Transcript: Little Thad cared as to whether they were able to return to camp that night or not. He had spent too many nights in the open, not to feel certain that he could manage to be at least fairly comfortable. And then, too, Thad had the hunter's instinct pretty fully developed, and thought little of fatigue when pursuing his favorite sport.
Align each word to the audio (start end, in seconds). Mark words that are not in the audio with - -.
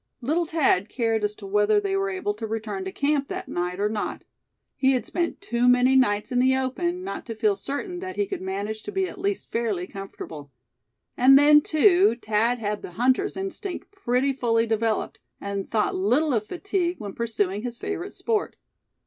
Little 0.19 0.45
Thad 0.45 0.89
cared 0.89 1.23
as 1.23 1.35
to 1.35 1.45
whether 1.45 1.79
they 1.79 1.95
were 1.95 2.09
able 2.09 2.33
to 2.33 2.47
return 2.47 2.85
to 2.85 2.91
camp 2.91 3.27
that 3.27 3.47
night 3.47 3.79
or 3.79 3.87
not. 3.87 4.23
He 4.75 4.93
had 4.93 5.05
spent 5.05 5.41
too 5.41 5.69
many 5.69 5.95
nights 5.95 6.31
in 6.31 6.39
the 6.39 6.57
open, 6.57 7.03
not 7.03 7.23
to 7.27 7.35
feel 7.35 7.55
certain 7.55 7.99
that 7.99 8.15
he 8.15 8.25
could 8.25 8.41
manage 8.41 8.81
to 8.81 8.91
be 8.91 9.07
at 9.07 9.19
least 9.21 9.51
fairly 9.51 9.85
comfortable. 9.85 10.49
And 11.15 11.37
then, 11.37 11.61
too, 11.61 12.15
Thad 12.19 12.57
had 12.57 12.81
the 12.81 12.93
hunter's 12.93 13.37
instinct 13.37 13.91
pretty 13.91 14.33
fully 14.33 14.65
developed, 14.65 15.19
and 15.39 15.69
thought 15.69 15.93
little 15.95 16.33
of 16.33 16.47
fatigue 16.47 16.95
when 16.97 17.13
pursuing 17.13 17.61
his 17.61 17.77
favorite 17.77 18.15
sport. 18.15 18.55